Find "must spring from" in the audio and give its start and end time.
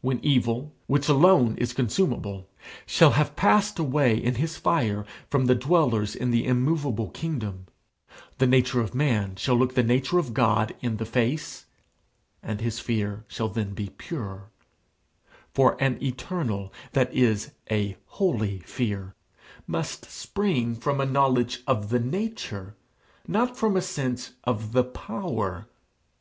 19.66-21.00